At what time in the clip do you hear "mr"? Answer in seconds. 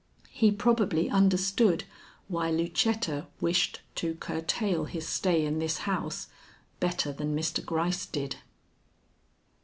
7.37-7.63